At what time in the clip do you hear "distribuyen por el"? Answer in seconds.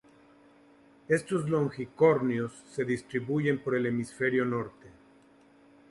2.85-3.85